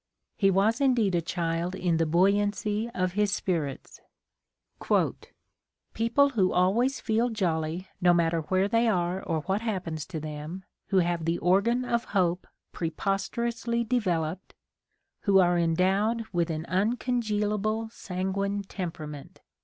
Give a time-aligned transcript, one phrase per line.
[0.35, 4.01] He was indeed a child in the buoyancy of his spirits.
[5.93, 10.63] "People who always feel jolly, no matter where they are or what happens to them,
[10.87, 14.55] who have the organ of Hope preposterously developed,
[15.19, 19.39] who are endowed with, an uneongealable sanguine temperament